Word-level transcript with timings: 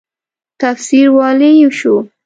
تفسیرولای 0.61 1.69
شو. 1.77 1.93